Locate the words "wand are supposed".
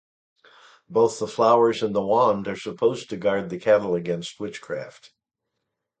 2.01-3.11